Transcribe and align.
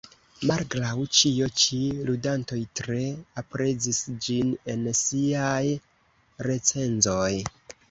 Malgraŭ 0.51 0.93
ĉio 1.17 1.49
ĉi, 1.63 1.81
ludantoj 2.07 2.57
tre 2.79 3.03
aprezis 3.43 4.01
ĝin 4.29 4.51
en 4.75 4.89
siaj 5.03 5.63
recenzoj. 6.51 7.31